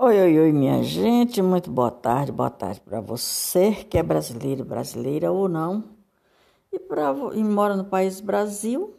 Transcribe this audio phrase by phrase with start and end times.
[0.00, 4.64] Oi, oi, oi, minha gente, muito boa tarde, boa tarde para você que é brasileiro,
[4.64, 5.96] brasileira ou não,
[6.72, 8.94] e para e mora no país Brasil,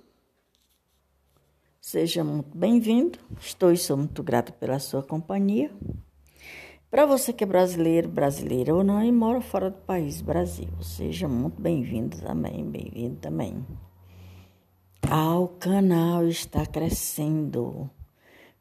[1.80, 3.18] seja muito bem-vindo.
[3.40, 5.72] Estou e sou muito grata pela sua companhia.
[6.92, 11.30] Para você que é brasileiro, brasileira ou não e mora fora do país Brasil, seja
[11.30, 13.66] muito bem-vindo também, bem-vindo também.
[15.10, 17.90] Ah, o canal está crescendo.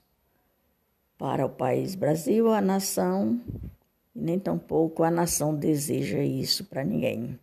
[1.17, 3.39] para o país Brasil, a nação,
[4.13, 7.39] nem tampouco a nação deseja isso para ninguém.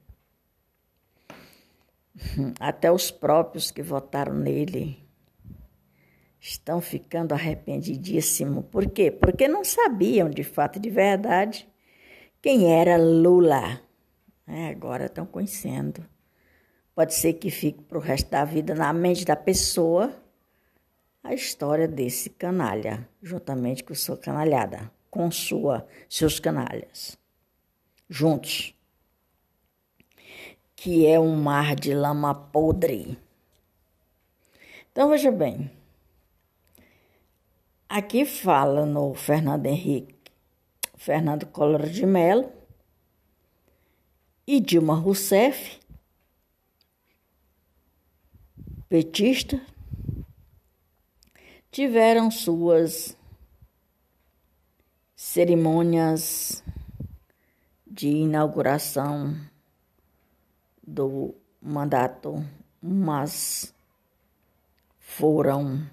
[2.60, 4.98] Até os próprios que votaram nele
[6.40, 8.64] estão ficando arrependidíssimos.
[8.70, 9.10] Por quê?
[9.10, 11.68] Porque não sabiam de fato de verdade
[12.40, 13.80] quem era Lula.
[14.46, 16.04] É, agora estão conhecendo.
[16.94, 20.21] Pode ser que fique para o resto da vida na mente da pessoa
[21.22, 27.16] a história desse canalha, juntamente com sua canalhada, com sua, seus canalhas,
[28.08, 28.74] juntos,
[30.74, 33.16] que é um mar de lama podre.
[34.90, 35.70] Então veja bem,
[37.88, 40.14] aqui fala no Fernando Henrique,
[40.96, 42.52] Fernando Collor de Mello
[44.44, 45.80] e Dilma Rousseff,
[48.88, 49.64] petista,
[51.72, 53.16] tiveram suas
[55.16, 56.62] cerimônias
[57.86, 59.34] de inauguração
[60.86, 62.44] do mandato,
[62.80, 63.74] mas
[64.98, 65.88] foram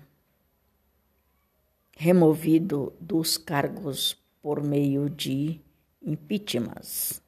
[1.96, 5.62] removidos dos cargos por meio de
[6.02, 7.22] impeachments.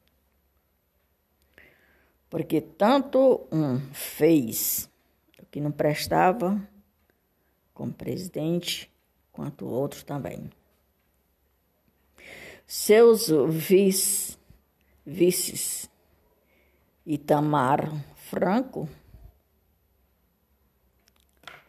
[2.30, 4.90] Porque tanto um fez
[5.42, 6.62] o que não prestava,
[7.82, 8.92] como presidente,
[9.32, 10.52] quanto outros também.
[12.68, 14.38] Seus vice,
[15.04, 15.90] vices,
[17.04, 17.92] Itamar
[18.30, 18.88] Franco,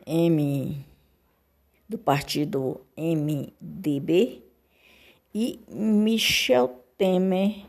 [0.05, 0.85] M
[1.89, 4.43] do partido MDB
[5.35, 7.65] e Michel Temer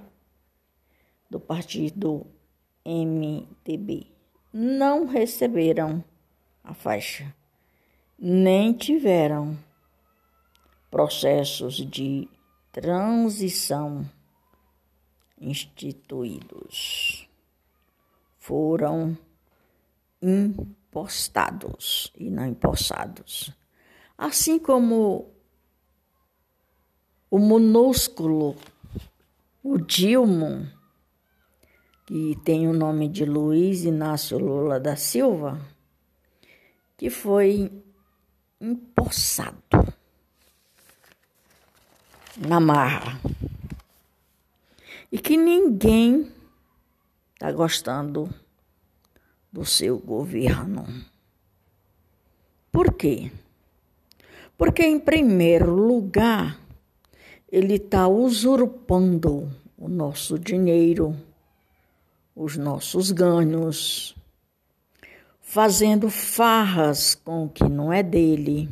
[1.29, 2.27] do partido
[2.85, 4.07] MDB
[4.51, 6.03] não receberam
[6.61, 7.33] a faixa
[8.25, 9.59] nem tiveram
[10.89, 12.29] processos de
[12.71, 14.09] transição
[15.37, 17.27] instituídos.
[18.39, 19.17] Foram
[20.21, 23.53] impostados e não impossados.
[24.17, 25.29] Assim como
[27.29, 28.55] o minúsculo,
[29.61, 30.71] o Dilma,
[32.05, 35.59] que tem o nome de Luiz Inácio Lula da Silva,
[36.95, 37.83] que foi
[38.63, 39.93] empossado
[42.37, 43.19] na marra
[45.11, 46.31] e que ninguém
[47.33, 48.33] está gostando
[49.51, 50.87] do seu governo.
[52.71, 53.31] Por quê?
[54.57, 56.57] Porque, em primeiro lugar,
[57.51, 61.15] ele está usurpando o nosso dinheiro,
[62.33, 64.15] os nossos ganhos,
[65.53, 68.67] fazendo farras com o que não é dele,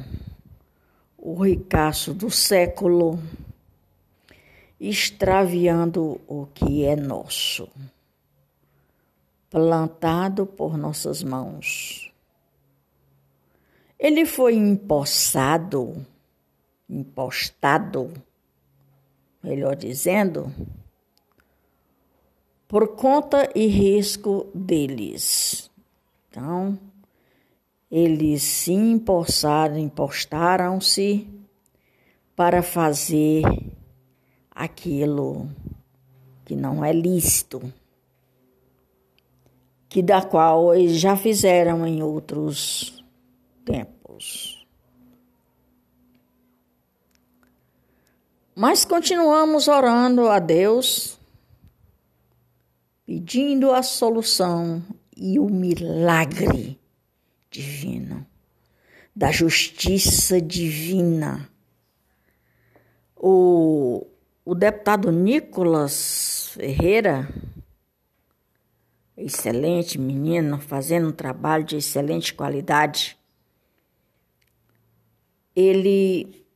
[1.18, 3.18] o ricaço do século,
[4.78, 7.68] extraviando o que é nosso,
[9.50, 12.12] plantado por nossas mãos.
[13.98, 16.06] Ele foi empossado,
[16.88, 18.12] impostado,
[19.42, 20.52] melhor dizendo,
[22.68, 25.70] por conta e risco deles.
[26.28, 26.78] Então,
[27.90, 31.26] eles se impostaram, impostaram-se
[32.34, 33.42] para fazer
[34.50, 35.48] aquilo
[36.44, 37.72] que não é lícito,
[39.88, 43.02] que da qual eles já fizeram em outros
[43.64, 44.55] tempos.
[48.58, 51.18] Mas continuamos orando a Deus,
[53.04, 54.82] pedindo a solução
[55.14, 56.80] e o milagre
[57.50, 58.26] divino,
[59.14, 61.46] da justiça divina.
[63.14, 64.06] O,
[64.42, 67.28] o deputado Nicolas Ferreira,
[69.18, 73.18] excelente menino, fazendo um trabalho de excelente qualidade,
[75.54, 76.46] ele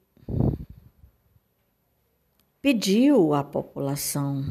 [2.62, 4.44] pediu à população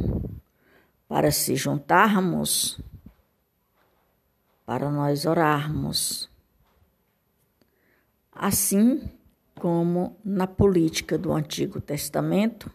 [1.07, 2.79] para se juntarmos,
[4.65, 6.29] para nós orarmos
[8.39, 9.11] assim
[9.59, 12.71] como na política do Antigo Testamento,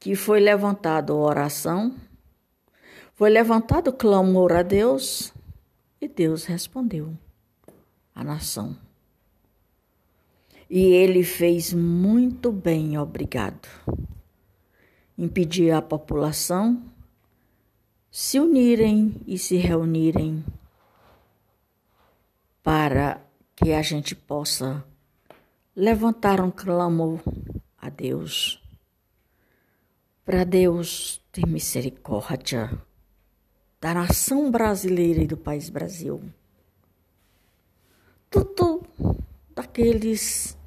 [0.00, 1.94] que foi levantado oração,
[3.14, 5.32] foi levantado clamor a Deus
[6.00, 7.16] e Deus respondeu
[8.12, 8.76] à nação.
[10.70, 13.68] E ele fez muito bem, obrigado,
[15.18, 16.80] em pedir à população
[18.08, 20.44] se unirem e se reunirem
[22.62, 23.20] para
[23.56, 24.84] que a gente possa
[25.74, 27.20] levantar um clamor
[27.76, 28.62] a Deus,
[30.24, 32.80] para Deus ter misericórdia
[33.80, 36.22] da nação brasileira e do país Brasil.
[38.30, 38.84] Tudo
[39.52, 40.59] daqueles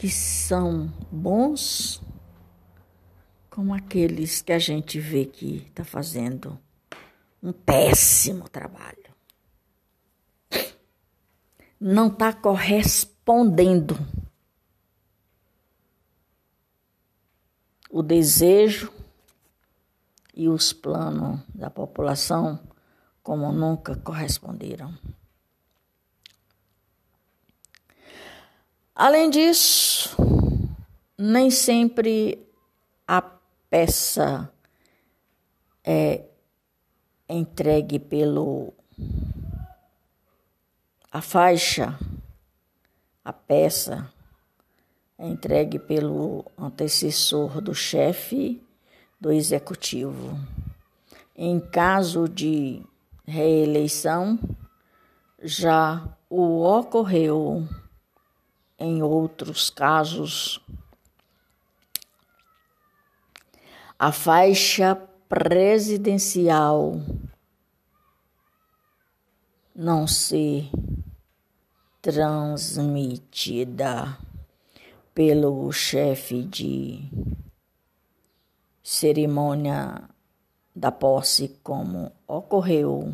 [0.00, 2.00] que são bons,
[3.50, 6.58] como aqueles que a gente vê que está fazendo
[7.42, 8.96] um péssimo trabalho
[11.78, 13.94] não está correspondendo.
[17.90, 18.90] O desejo
[20.34, 22.58] e os planos da população
[23.22, 24.96] como nunca corresponderam.
[29.02, 30.14] Além disso,
[31.16, 32.46] nem sempre
[33.08, 34.52] a peça
[35.82, 36.26] é
[37.26, 38.74] entregue pelo
[41.10, 41.98] a faixa,
[43.24, 44.12] a peça,
[45.16, 48.62] é entregue pelo antecessor do chefe
[49.18, 50.38] do executivo.
[51.34, 52.82] Em caso de
[53.26, 54.38] reeleição,
[55.42, 57.66] já o ocorreu
[58.80, 60.60] em outros casos.
[63.98, 64.96] A faixa
[65.28, 66.94] presidencial
[69.74, 70.70] não ser
[72.00, 73.38] transmitida
[75.14, 77.06] pelo chefe de
[78.82, 80.08] cerimônia
[80.74, 83.12] da posse, como ocorreu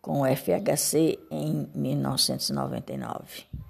[0.00, 3.65] com o FHC em 1999.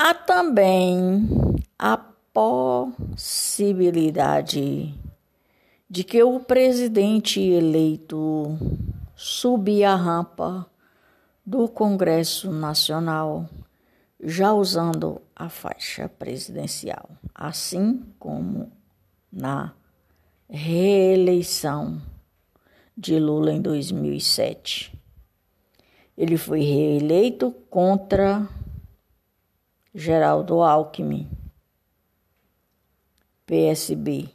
[0.00, 1.28] Há também
[1.76, 1.96] a
[2.32, 4.94] possibilidade
[5.90, 8.56] de que o presidente eleito
[9.16, 10.70] subia a rampa
[11.44, 13.48] do Congresso Nacional,
[14.22, 18.70] já usando a faixa presidencial, assim como
[19.32, 19.74] na
[20.48, 22.00] reeleição
[22.96, 24.96] de Lula em 2007.
[26.16, 28.48] Ele foi reeleito contra
[30.00, 31.28] Geraldo Alckmin,
[33.44, 34.30] PSB,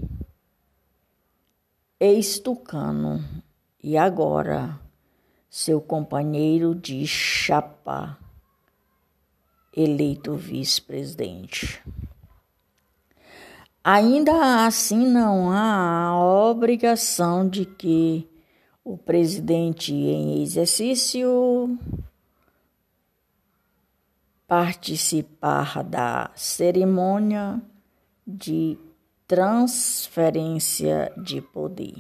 [1.98, 3.24] ex-tucano,
[3.82, 4.78] e agora
[5.50, 8.20] seu companheiro de chapa,
[9.74, 11.82] eleito vice-presidente.
[13.82, 18.30] Ainda assim, não há a obrigação de que
[18.84, 21.80] o presidente em exercício
[24.54, 27.60] participar da cerimônia
[28.26, 28.78] de
[29.28, 31.96] transferência de poder.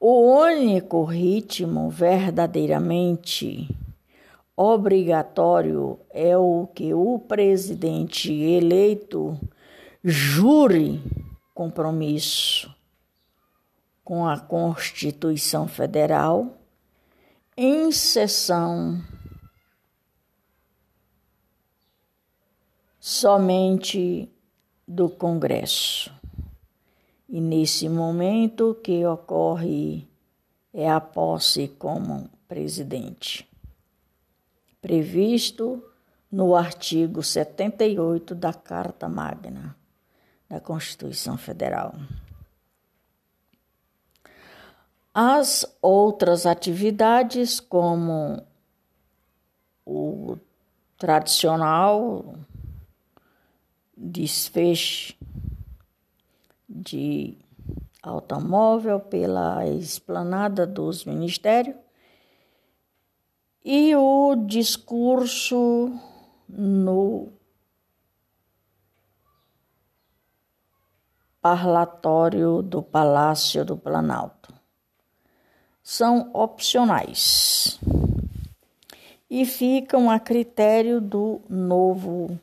[0.00, 3.72] O único ritmo verdadeiramente
[4.56, 9.38] obrigatório é o que o presidente eleito
[10.02, 11.00] jure
[11.54, 12.74] compromisso
[14.02, 16.58] com a Constituição Federal
[17.56, 19.00] em sessão
[23.08, 24.28] somente
[24.84, 26.12] do Congresso.
[27.28, 30.08] E nesse momento que ocorre
[30.74, 33.48] é a posse como presidente,
[34.82, 35.80] previsto
[36.32, 39.76] no artigo 78 da Carta Magna
[40.48, 41.94] da Constituição Federal.
[45.14, 48.42] As outras atividades, como
[49.84, 50.36] o
[50.98, 52.34] tradicional
[53.96, 55.14] desfecho
[56.68, 57.38] de
[58.02, 61.76] automóvel pela esplanada dos ministérios
[63.64, 65.98] e o discurso
[66.48, 67.32] no
[71.40, 74.54] parlatório do Palácio do Planalto.
[75.82, 77.80] São opcionais
[79.30, 82.38] e ficam a critério do novo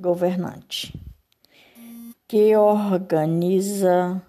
[0.00, 0.98] governante
[2.26, 4.22] que organiza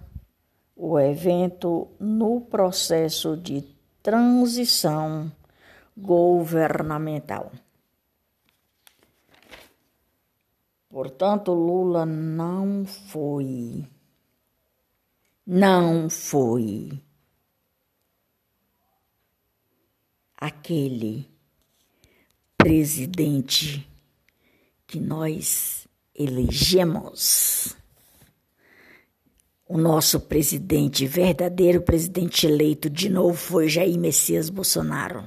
[0.75, 3.61] o evento no processo de
[4.01, 5.31] transição
[5.95, 7.51] governamental.
[10.89, 13.87] Portanto, Lula não foi,
[15.45, 16.99] não foi
[20.35, 21.29] aquele
[22.57, 23.90] presidente
[24.91, 27.77] que nós elegemos
[29.65, 35.23] o nosso presidente, verdadeiro presidente eleito de novo foi Jair Messias Bolsonaro.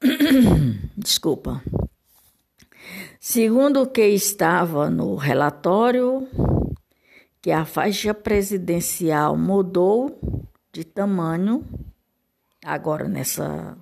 [0.96, 1.60] Desculpa.
[3.18, 6.28] Segundo o que estava no relatório,
[7.40, 10.20] que a faixa presidencial mudou
[10.72, 11.64] de tamanho
[12.64, 13.76] agora nessa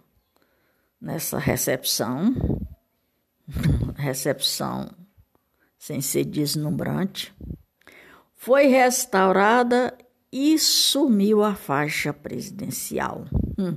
[0.99, 2.34] nessa recepção,
[4.00, 4.88] recepção
[5.78, 7.33] sem ser deslumbrante
[8.35, 9.97] foi restaurada
[10.33, 13.25] e sumiu a faixa presidencial.
[13.59, 13.76] Hum.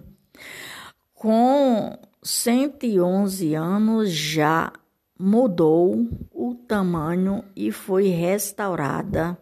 [1.13, 4.71] Com 111 anos já
[5.19, 9.37] mudou o tamanho e foi restaurada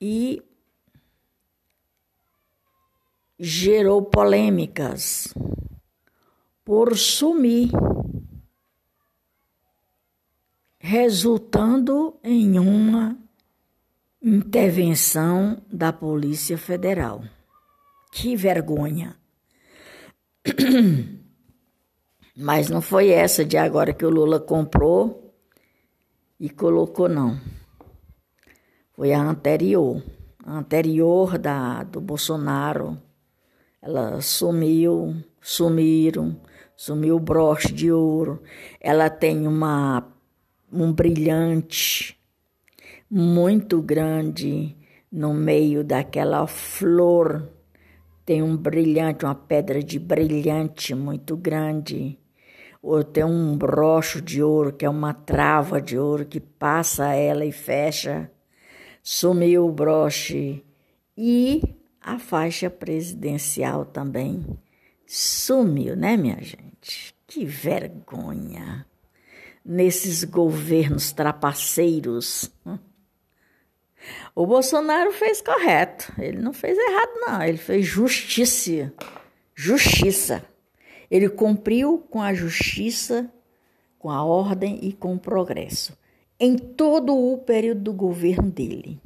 [0.00, 0.42] e
[3.38, 5.32] gerou polêmicas
[6.64, 7.70] por sumir,
[10.88, 13.14] resultando em uma
[14.22, 17.22] Intervenção da Polícia Federal.
[18.10, 19.14] Que vergonha!
[22.34, 25.34] Mas não foi essa de agora que o Lula comprou
[26.40, 27.38] e colocou, não.
[28.94, 30.02] Foi a anterior.
[30.42, 32.96] A anterior da, do Bolsonaro.
[33.82, 36.40] Ela sumiu, sumiram,
[36.74, 38.42] sumiu o broche de ouro.
[38.80, 40.17] Ela tem uma,
[40.72, 42.18] um brilhante
[43.10, 44.76] muito grande
[45.10, 47.48] no meio daquela flor.
[48.24, 52.18] Tem um brilhante, uma pedra de brilhante muito grande.
[52.82, 57.44] Ou tem um brocho de ouro, que é uma trava de ouro que passa ela
[57.44, 58.30] e fecha.
[59.02, 60.62] Sumiu o broche.
[61.16, 61.62] E
[62.00, 64.44] a faixa presidencial também
[65.06, 67.14] sumiu, né, minha gente?
[67.26, 68.86] Que vergonha!
[69.70, 72.50] Nesses governos trapaceiros.
[74.34, 76.10] O Bolsonaro fez correto.
[76.18, 77.42] Ele não fez errado, não.
[77.42, 78.90] Ele fez justiça.
[79.54, 80.42] Justiça.
[81.10, 83.30] Ele cumpriu com a justiça,
[83.98, 85.94] com a ordem e com o progresso.
[86.40, 88.98] Em todo o período do governo dele.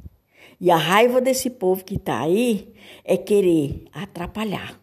[0.61, 4.81] E a raiva desse povo que está aí é querer atrapalhar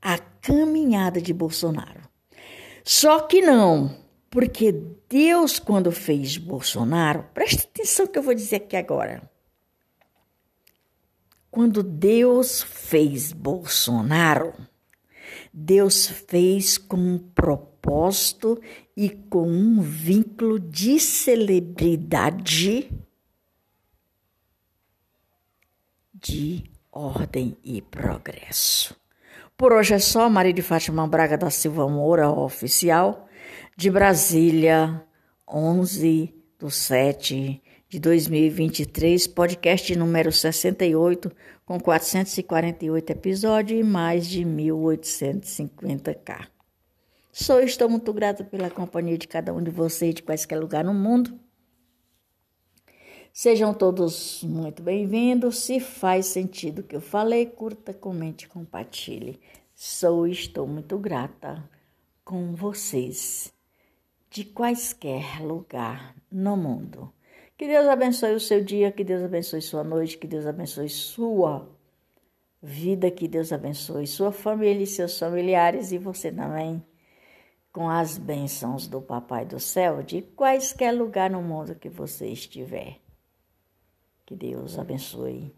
[0.00, 2.03] a caminhada de Bolsonaro.
[2.84, 4.04] Só que não.
[4.28, 4.72] Porque
[5.08, 9.30] Deus, quando fez Bolsonaro, preste atenção que eu vou dizer aqui agora.
[11.50, 14.52] Quando Deus fez Bolsonaro,
[15.52, 18.60] Deus fez com um propósito
[18.96, 22.90] e com um vínculo de celebridade
[26.12, 28.96] de ordem e progresso.
[29.56, 33.26] Por hoje é só, Maria de Fátima Braga da Silva Moura, oficial
[33.76, 35.02] de Brasília,
[35.48, 41.30] 11 de 7 de de 2023, podcast número 68,
[41.64, 46.48] com 448 episódios e mais de 1850k.
[47.30, 50.82] Sou e estou muito grata pela companhia de cada um de vocês de quaisquer lugar
[50.82, 51.38] no mundo.
[53.36, 55.58] Sejam todos muito bem-vindos.
[55.58, 59.40] Se faz sentido o que eu falei, curta, comente, compartilhe.
[59.74, 61.68] Sou e estou muito grata
[62.24, 63.52] com vocês
[64.30, 67.12] de quaisquer lugar no mundo.
[67.58, 71.68] Que Deus abençoe o seu dia, que Deus abençoe sua noite, que Deus abençoe sua
[72.62, 76.80] vida, que Deus abençoe sua família e seus familiares e você também,
[77.72, 83.03] com as bênçãos do Papai do Céu, de quaisquer lugar no mundo que você estiver.
[84.26, 85.54] Que Deus abençoe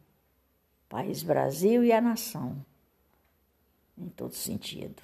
[0.87, 2.65] o país Brasil e a nação,
[3.97, 5.03] em todo sentido.